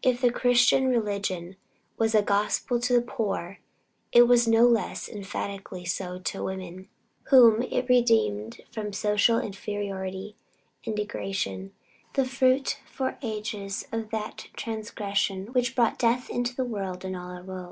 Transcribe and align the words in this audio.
If 0.00 0.20
the 0.20 0.30
Christian 0.30 0.86
religion 0.86 1.56
was 1.98 2.14
a 2.14 2.22
Gospel 2.22 2.78
to 2.78 2.92
the 2.92 3.02
poor, 3.02 3.58
it 4.12 4.28
was 4.28 4.46
no 4.46 4.64
less 4.64 5.08
emphatically 5.08 5.84
so 5.84 6.20
to 6.20 6.44
woman, 6.44 6.88
whom 7.30 7.62
it 7.62 7.88
redeemed 7.88 8.60
from 8.70 8.92
social 8.92 9.40
inferiority 9.40 10.36
and 10.86 10.94
degradation, 10.96 11.72
the 12.14 12.24
fruit 12.24 12.78
for 12.86 13.18
ages 13.22 13.84
of 13.90 14.10
that 14.10 14.50
transgression 14.56 15.48
which 15.52 15.74
"brought 15.74 15.98
death 15.98 16.30
into 16.30 16.54
the 16.54 16.64
world, 16.64 17.04
and 17.04 17.16
all 17.16 17.32
our 17.32 17.42
wo." 17.42 17.70